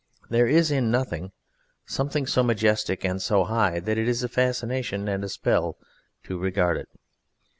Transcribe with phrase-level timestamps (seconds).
[0.31, 1.31] There is in Nothing
[1.85, 5.77] something so majestic and so high that it is a fascination and spell
[6.23, 6.89] to regard it.